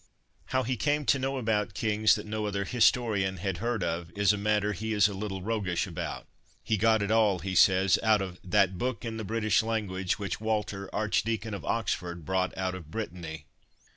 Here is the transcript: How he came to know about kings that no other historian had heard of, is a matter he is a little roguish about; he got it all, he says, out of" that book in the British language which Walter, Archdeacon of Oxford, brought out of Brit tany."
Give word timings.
How 0.45 0.63
he 0.63 0.77
came 0.77 1.05
to 1.05 1.19
know 1.19 1.37
about 1.37 1.75
kings 1.75 2.15
that 2.15 2.25
no 2.25 2.47
other 2.47 2.65
historian 2.65 3.37
had 3.37 3.57
heard 3.57 3.83
of, 3.83 4.11
is 4.17 4.33
a 4.33 4.35
matter 4.35 4.73
he 4.73 4.93
is 4.93 5.07
a 5.07 5.13
little 5.13 5.43
roguish 5.43 5.85
about; 5.85 6.25
he 6.63 6.75
got 6.75 7.03
it 7.03 7.11
all, 7.11 7.37
he 7.37 7.53
says, 7.53 7.99
out 8.01 8.19
of" 8.19 8.39
that 8.53 8.79
book 8.79 9.05
in 9.05 9.17
the 9.17 9.23
British 9.23 9.61
language 9.61 10.17
which 10.17 10.41
Walter, 10.41 10.89
Archdeacon 10.91 11.53
of 11.53 11.63
Oxford, 11.65 12.25
brought 12.25 12.57
out 12.57 12.73
of 12.73 12.89
Brit 12.89 13.13
tany." 13.13 13.45